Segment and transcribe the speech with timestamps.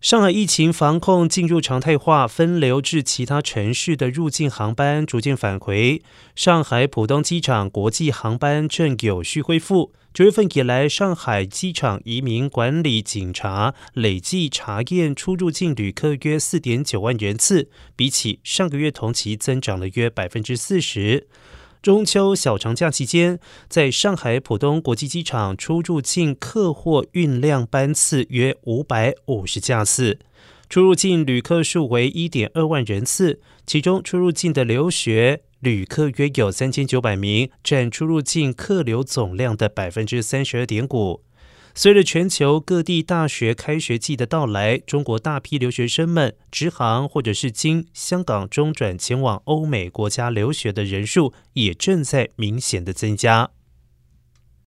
[0.00, 6.00] 上海疫情防控进入常态化，分流至其他城市的入境航班逐渐返回。
[6.36, 9.92] 上海浦东机场国际航班正有序恢复。
[10.14, 21.26] 九月份以来，上海机场移民管理警察累计查验出入境旅客约四点九万人次，比起上个月同期增长了约百分之四十。
[21.88, 30.18] 中秋小长假期间，在上海浦东国际机场出入境客货运量班次约五百五十架次，
[30.68, 41.22] 出入境旅客数为一点二万人次，其中出入境的留学旅客约有三千九百名，占出入境客流总量的百分之三十二点五。
[41.80, 53.50] 随着全球各地大学开学季的到来，中国大批留学生们直航或者是经香港中转前往欧美国家留学的人数也正在明显的增加。